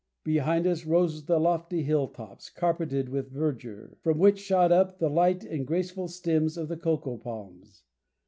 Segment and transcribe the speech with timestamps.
[0.23, 5.11] Behind us rose the lofty hill tops, carpeted with verdure, from which shot up the
[5.11, 7.83] light and graceful stems of the cocoa palms.